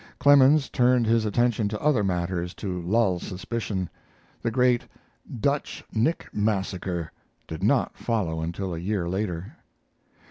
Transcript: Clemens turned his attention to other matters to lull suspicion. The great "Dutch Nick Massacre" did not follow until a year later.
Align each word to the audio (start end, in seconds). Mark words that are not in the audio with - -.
Clemens 0.17 0.67
turned 0.67 1.05
his 1.05 1.25
attention 1.27 1.67
to 1.69 1.79
other 1.79 2.03
matters 2.03 2.55
to 2.55 2.81
lull 2.81 3.19
suspicion. 3.19 3.87
The 4.41 4.49
great 4.49 4.87
"Dutch 5.39 5.83
Nick 5.93 6.27
Massacre" 6.33 7.11
did 7.45 7.61
not 7.61 7.95
follow 7.95 8.41
until 8.41 8.73
a 8.73 8.79
year 8.79 9.07
later. 9.07 9.55